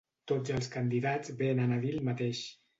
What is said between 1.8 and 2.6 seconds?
dir el mateix.